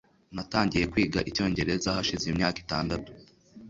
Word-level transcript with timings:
Natangiye 0.35 0.85
kwiga 0.91 1.19
icyongereza 1.29 1.87
hashize 1.97 2.25
imyaka 2.31 2.57
itandatu 2.63 3.09